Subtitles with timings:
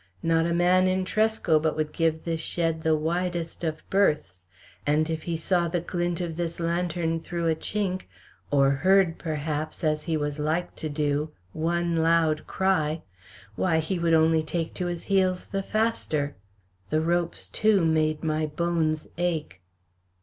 [0.23, 4.41] Not a man in Tresco but would give this shed the widest of berths,
[4.83, 8.09] and if he saw the glint of this lantern through a chink,
[8.49, 13.03] or heard, perhaps, as he was like to do, one loud cry
[13.53, 16.35] why, he would only take to his heels the faster.
[16.89, 19.61] The ropes, too, made my bones ache.